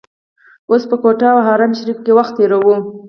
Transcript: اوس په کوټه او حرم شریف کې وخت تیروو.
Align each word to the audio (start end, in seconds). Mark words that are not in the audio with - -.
اوس 0.69 0.83
په 0.89 0.95
کوټه 1.03 1.27
او 1.33 1.39
حرم 1.47 1.71
شریف 1.79 1.97
کې 2.05 2.11
وخت 2.17 2.33
تیروو. 2.37 2.75